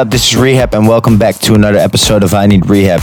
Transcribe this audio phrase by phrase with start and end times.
[0.00, 0.08] up?
[0.08, 3.02] This is R3HAB, and welcome back to another episode of I Need R3HAB.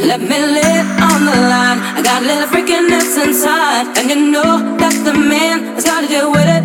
[0.00, 1.78] Let me it on the line.
[1.92, 6.08] I got a little freakiness inside, and you know that's the man that's got to
[6.08, 6.64] deal with it.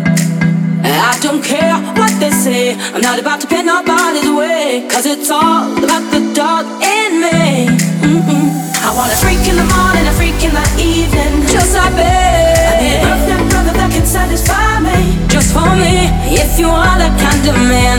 [0.86, 1.74] I don't care
[2.18, 2.74] they say.
[2.94, 7.66] I'm not about to pin nobody's way, cause it's all about the dog in me.
[8.04, 8.46] Mm-mm.
[8.84, 12.04] I want a freak in the morning, a freak in the evening, just like me.
[12.04, 16.12] I need a brother that can satisfy me, just for me.
[16.30, 17.98] If you are that kind of man,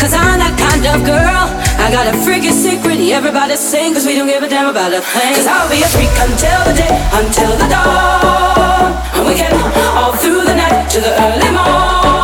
[0.00, 1.46] cause I'm that kind of girl.
[1.82, 5.02] I got a freaky secret, everybody sing, cause we don't give a damn about a
[5.02, 5.34] thing.
[5.34, 8.96] Cause I'll be a freak until the day, until the dawn.
[9.18, 9.52] And we can
[9.98, 12.21] all through the night to the early morn.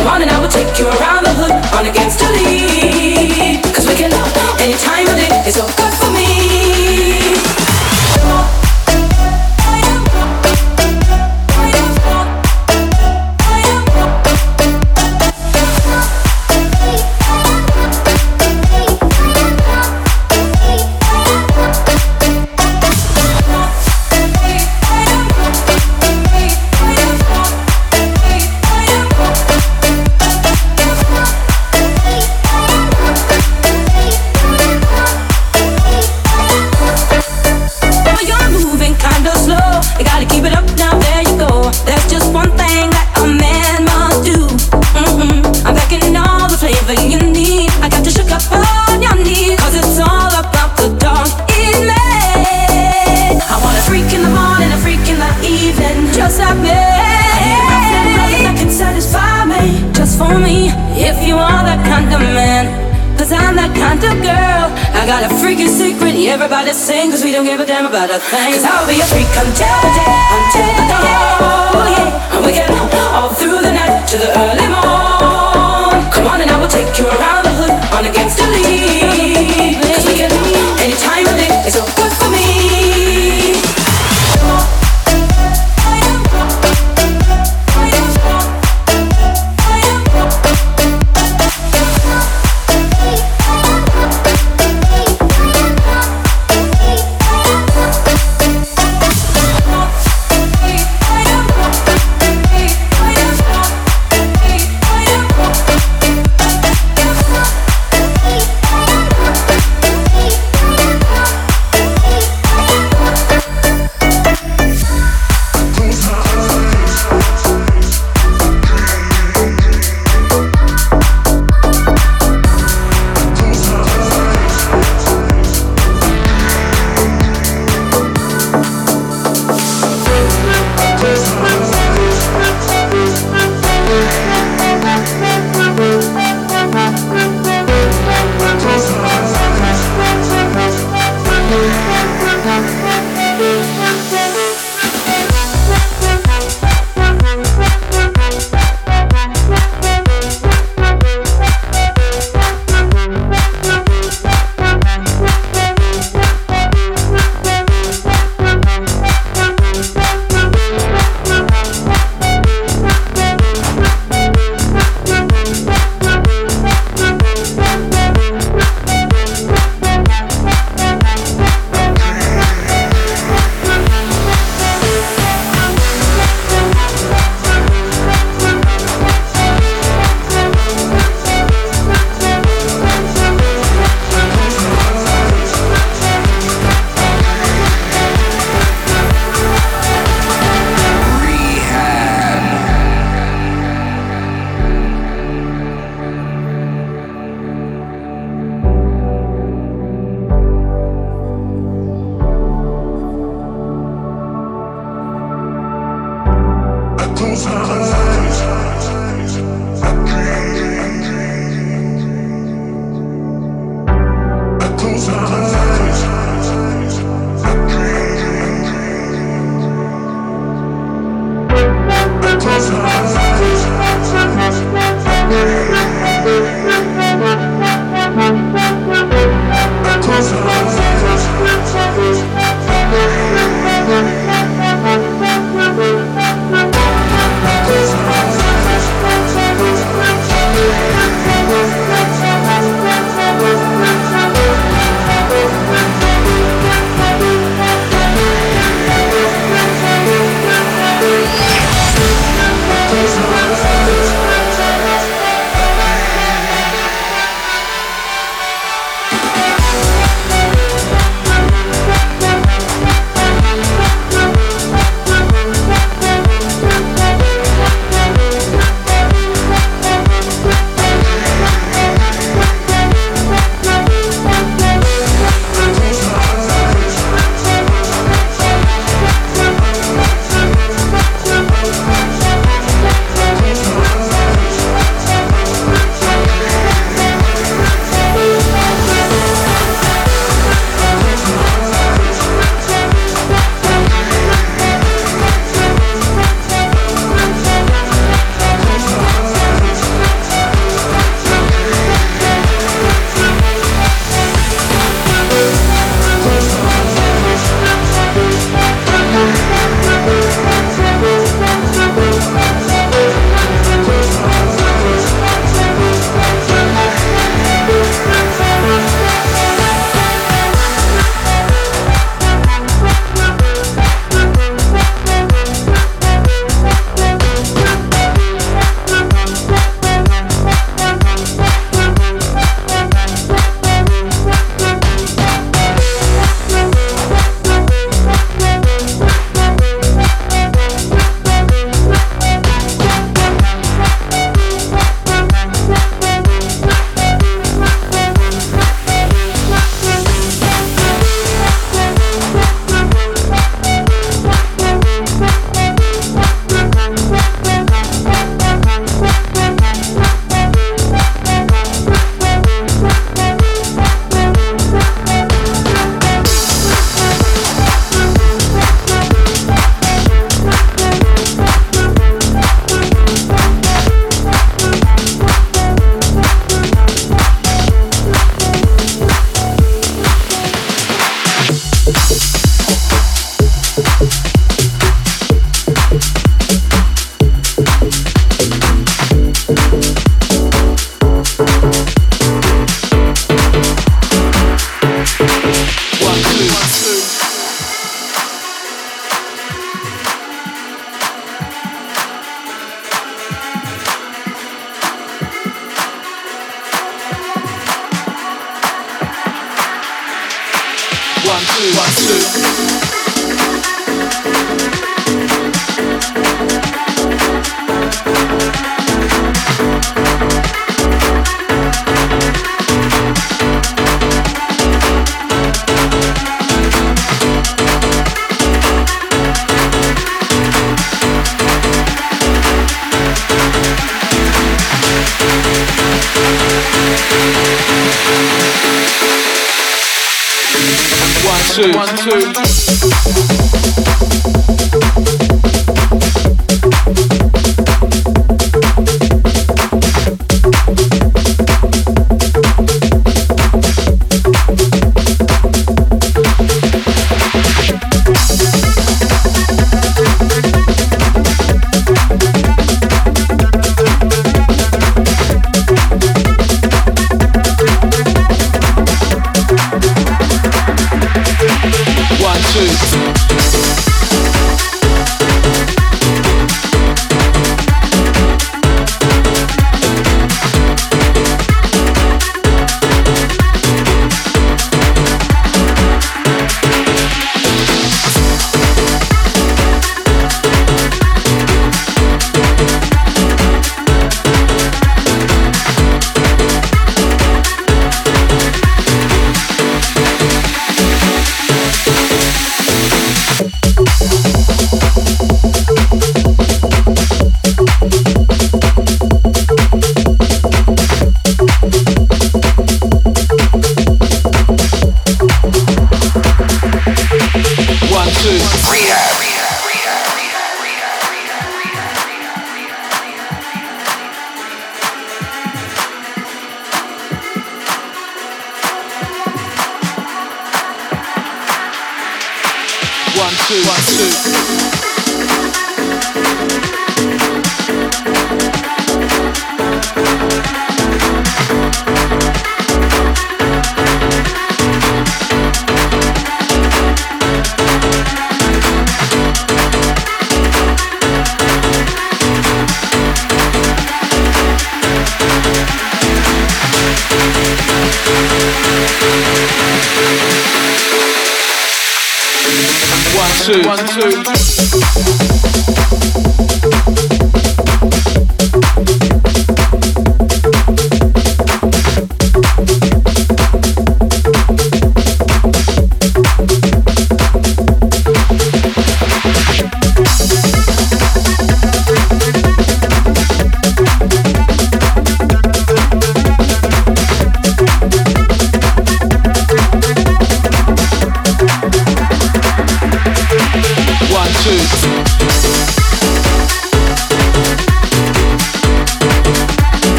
[0.00, 3.60] Come on and I will take you around the hood on.
[3.74, 4.08] Cause we can
[4.58, 6.49] any time of day, it's all good for me.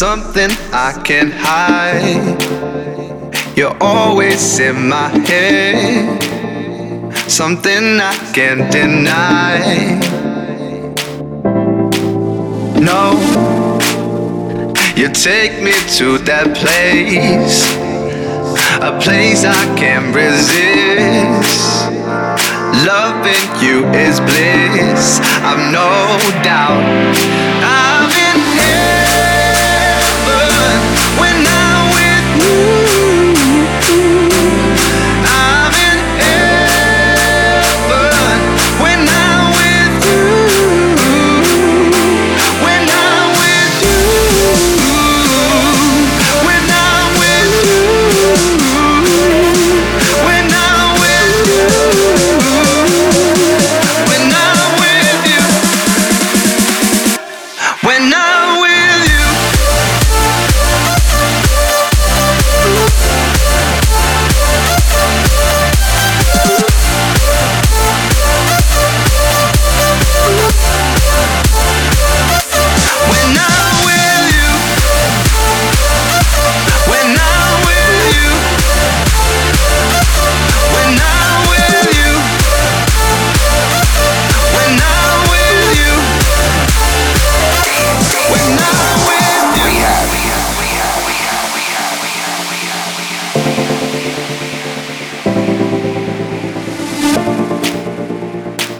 [0.00, 2.40] Something I can't hide.
[3.54, 6.22] You're always in my head.
[7.30, 9.58] Something I can't deny.
[12.80, 13.12] No,
[14.96, 17.60] you take me to that place.
[18.80, 21.60] A place I can't resist.
[22.88, 25.20] Loving you is bliss.
[25.44, 25.90] I've no
[26.42, 27.39] doubt.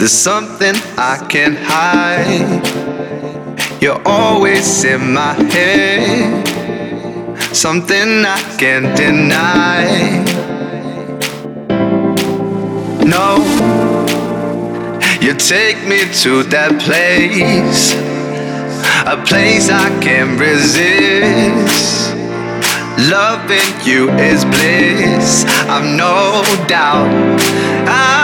[0.00, 2.66] There's something I can hide.
[3.82, 6.48] You're always in my head.
[7.54, 10.24] Something I can't deny.
[13.04, 13.44] No,
[15.20, 17.92] you take me to that place.
[19.04, 22.14] A place I can't resist.
[23.10, 27.08] Loving you is bliss, I've no doubt.
[27.86, 28.19] I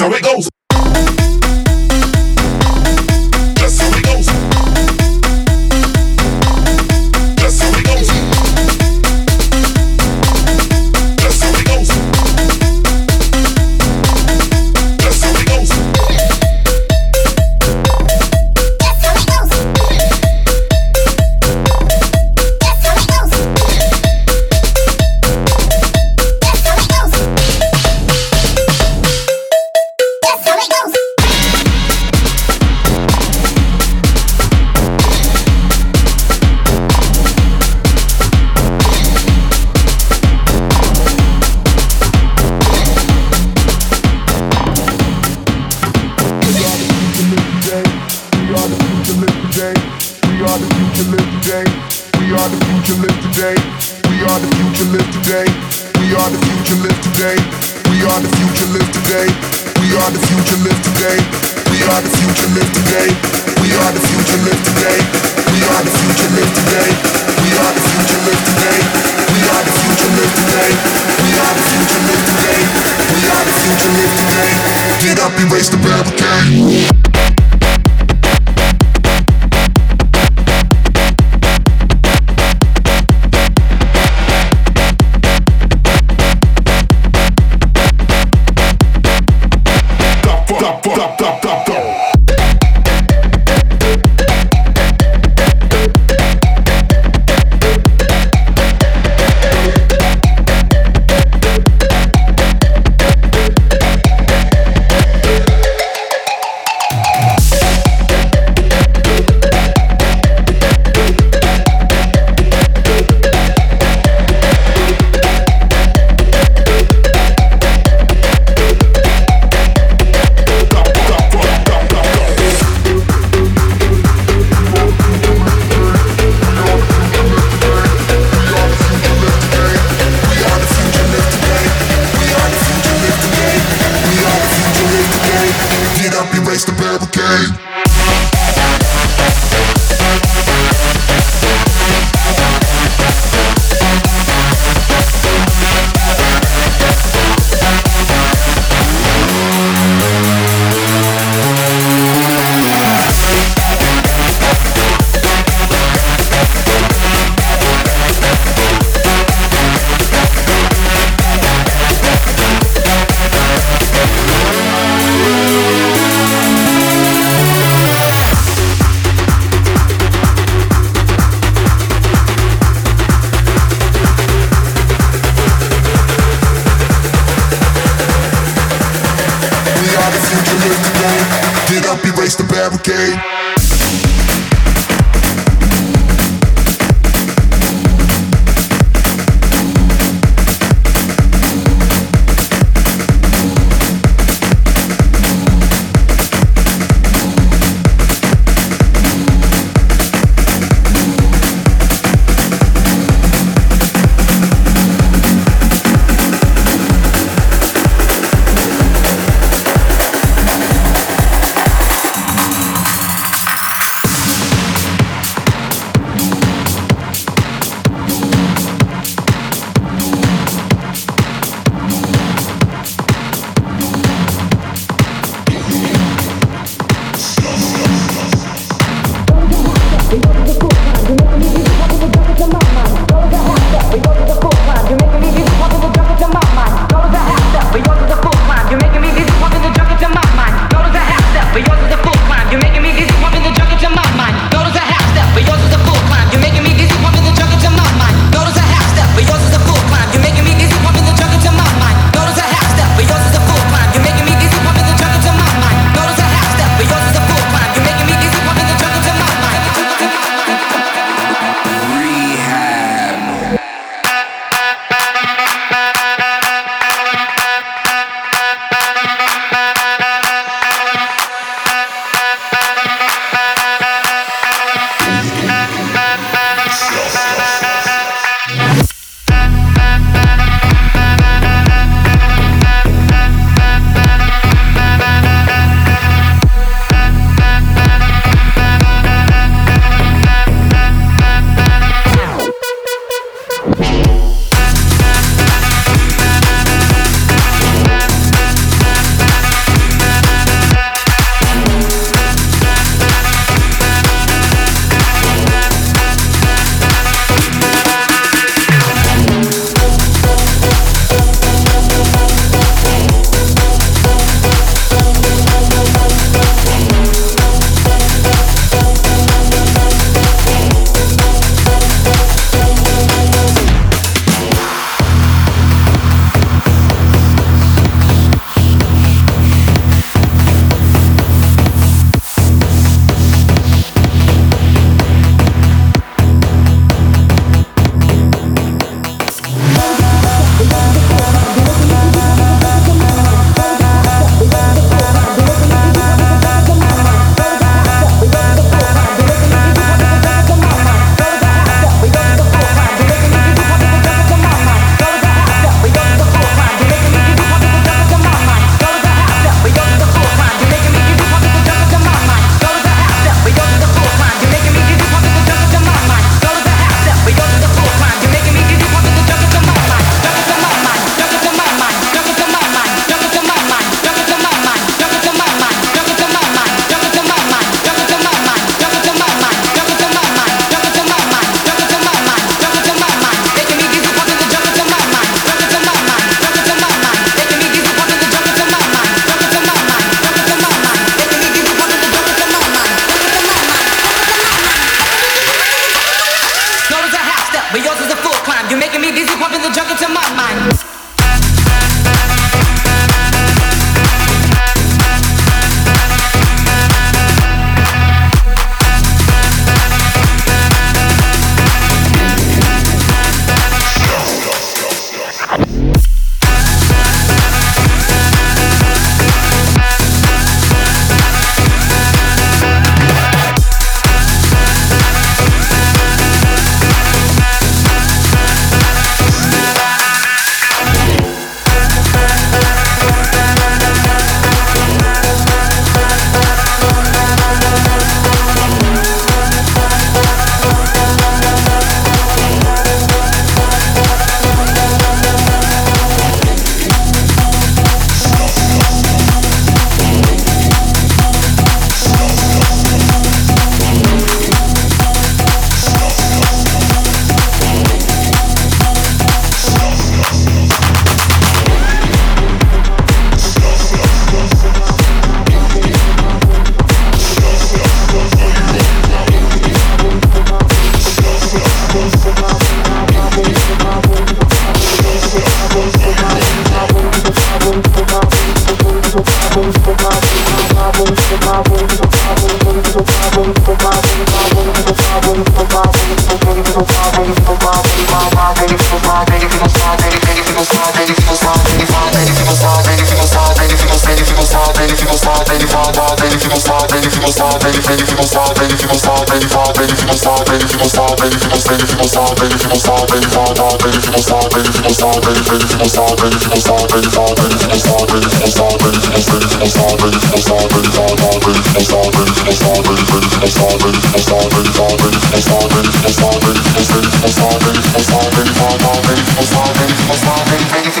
[0.00, 0.59] So it goes.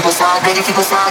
[0.00, 1.09] People slide, people slide.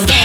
[0.00, 0.23] your.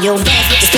[0.00, 0.22] Volume.
[0.22, 0.77] Dance with your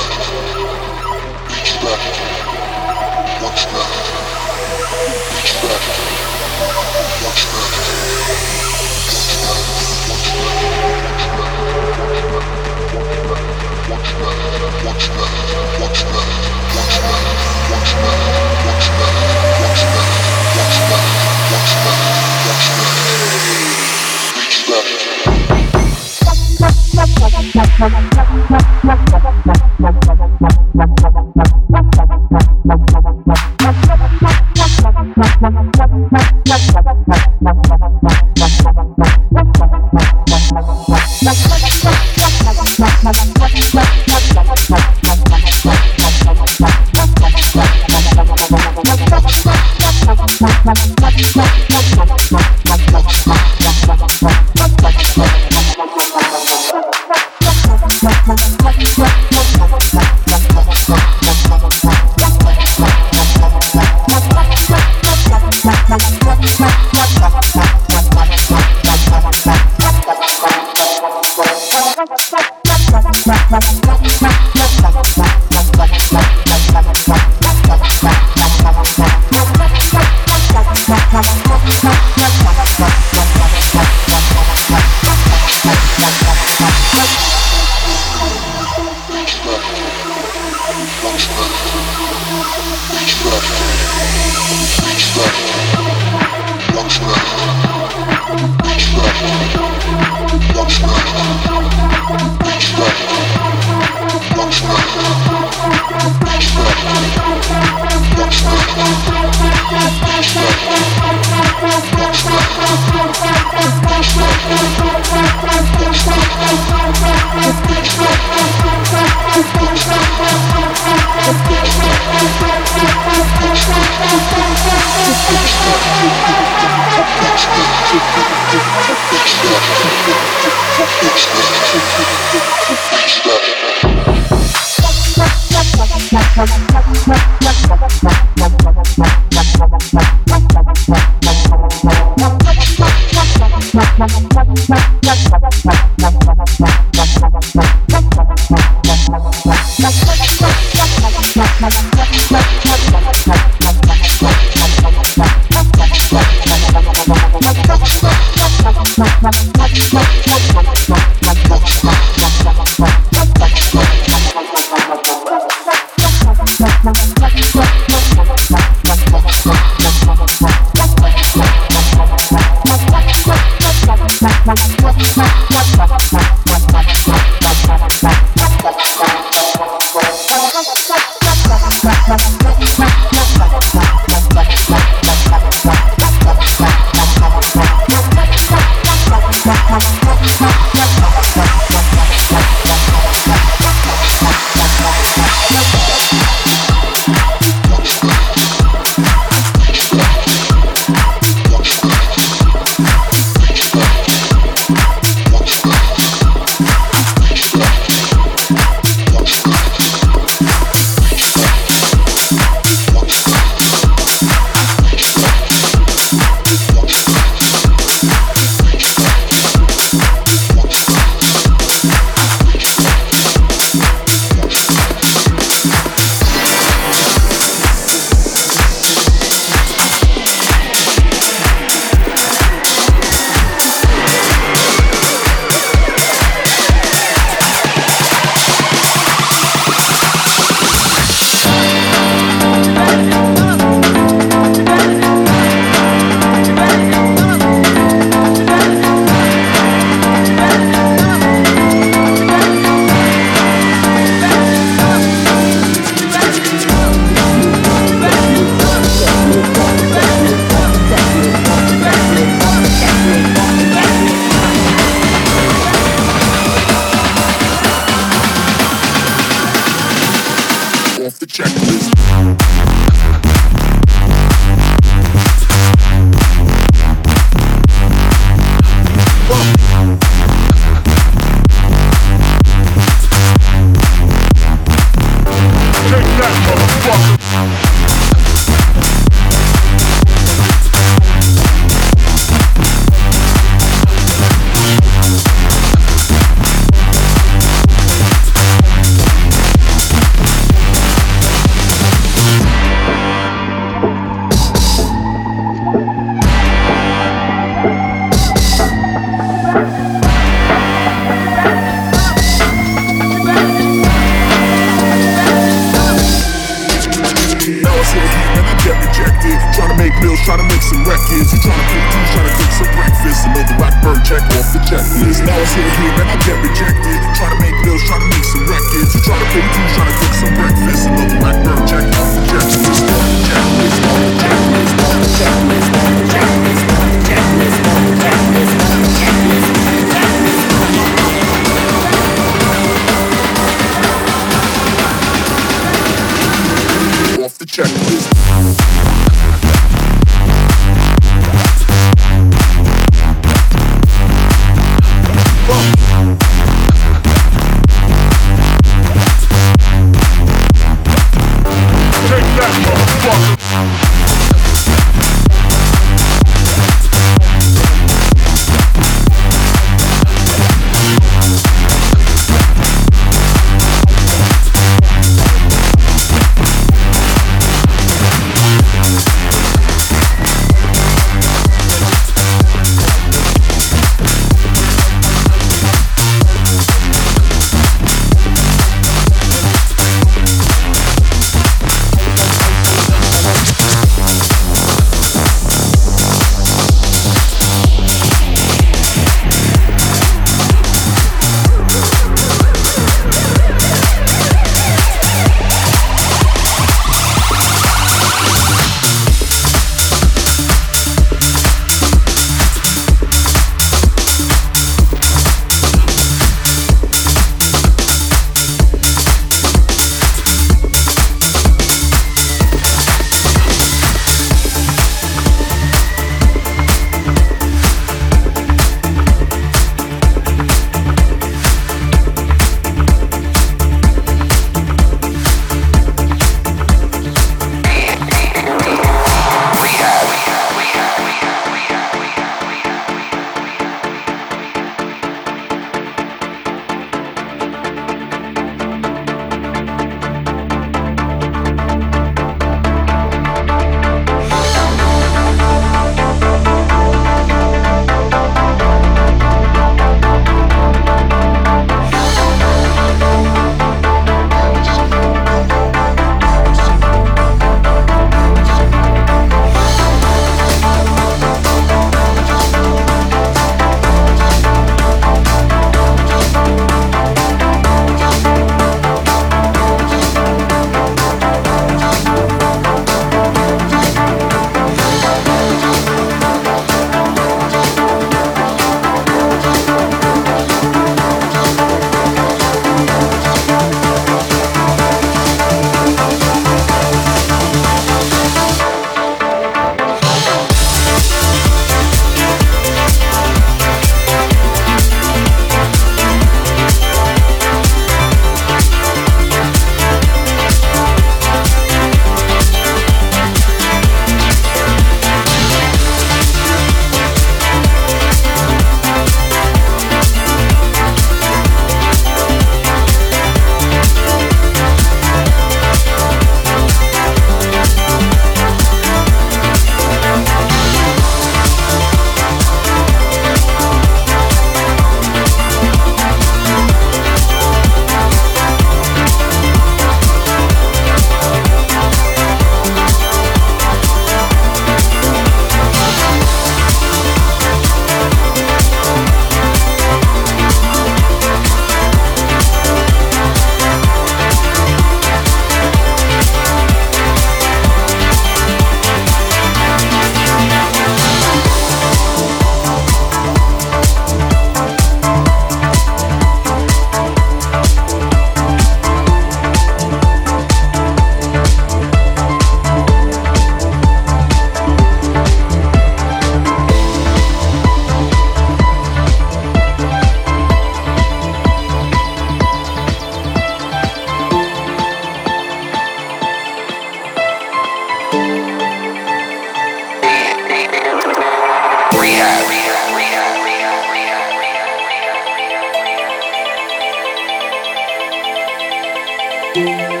[599.53, 600.00] Música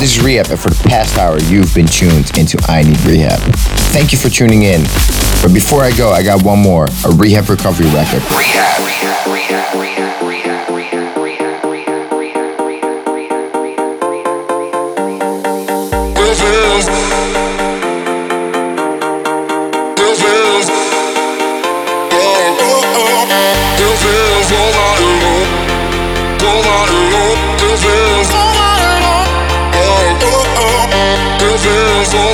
[0.00, 3.54] This is R3HAB, and for the past hour, you've been tuned into I Need R3HAB.
[3.92, 4.80] Thank you for tuning in.
[5.42, 8.22] But before I go, I got one more a R3HAB Recovery record.
[8.32, 8.82] Rehab.
[8.82, 9.26] Rehab.
[9.26, 9.76] Rehab.
[9.78, 10.22] Rehab.
[10.24, 10.70] Rehab.
[10.72, 11.10] Rehab.
[31.50, 32.29] rivers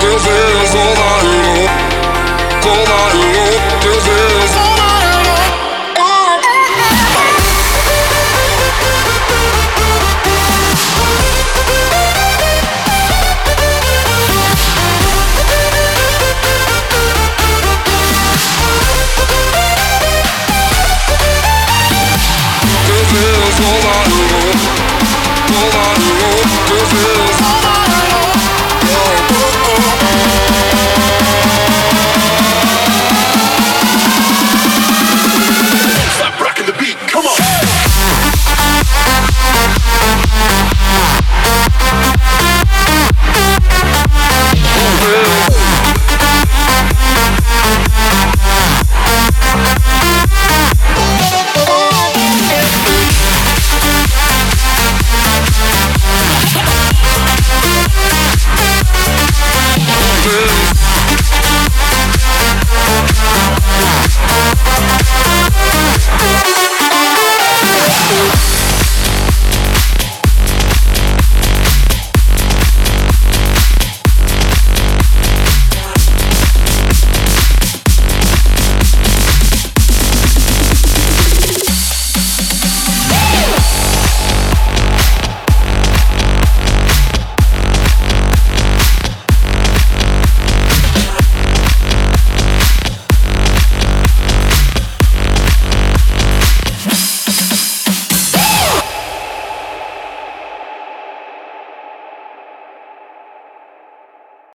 [0.00, 1.07] This is all